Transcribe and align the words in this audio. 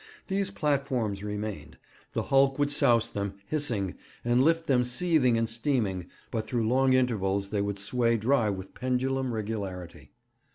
These 0.29 0.49
platforms 0.49 1.23
remained. 1.23 1.77
The 2.13 2.23
hulk 2.33 2.57
would 2.57 2.71
souse 2.71 3.07
them, 3.07 3.35
hissing, 3.45 3.93
and 4.25 4.43
lift 4.43 4.65
them 4.65 4.83
seething 4.83 5.37
and 5.37 5.47
streaming, 5.47 6.07
but 6.31 6.47
through 6.47 6.67
long 6.67 6.93
intervals 6.93 7.51
they 7.51 7.61
would 7.61 7.77
sway 7.77 8.17
dry 8.17 8.49
with 8.49 8.73
pendulum 8.73 9.31
regularity. 9.31 10.09